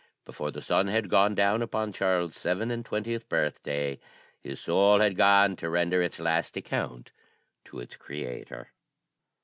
[0.25, 3.99] Before the sun had gone down upon Charles's seven and twentieth birthday,
[4.39, 7.11] his soul had gone to render its last account
[7.65, 8.71] to its Creator.